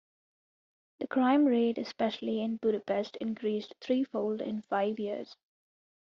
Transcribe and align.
The 0.99 1.05
crime 1.07 1.45
rate, 1.45 1.77
especially 1.77 2.41
in 2.41 2.57
Budapest, 2.57 3.17
increased 3.21 3.75
threefold 3.81 4.41
in 4.41 4.63
five 4.63 4.97
years. 4.97 5.35